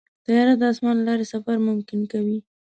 طیاره 0.25 0.53
د 0.57 0.63
اسمان 0.71 0.95
له 0.97 1.03
لارې 1.07 1.25
سفر 1.33 1.55
ممکن 1.67 1.99
کوي. 2.11 2.39